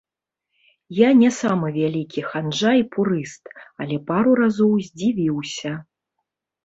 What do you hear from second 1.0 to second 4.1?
не самы вялікі ханжа і пурыст, але